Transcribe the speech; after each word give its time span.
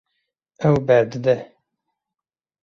Ew 0.67 0.75
berdide. 0.87 1.35